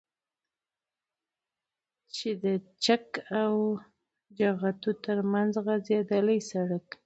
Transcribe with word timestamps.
چې 2.15 2.29
د 2.43 2.45
چك 2.83 3.05
او 3.41 3.53
جغتو 4.39 4.89
ترمنځ 5.05 5.51
غځېدلى 5.65 6.39
سړك 6.51 6.87